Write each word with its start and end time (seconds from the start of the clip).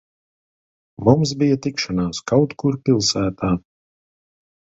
Mums 1.07 1.33
bija 1.41 1.57
tikšanās 1.65 2.23
kaut 2.33 2.57
kur 2.63 2.79
pilsētā. 2.89 3.53